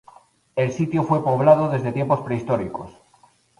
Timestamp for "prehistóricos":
2.21-2.89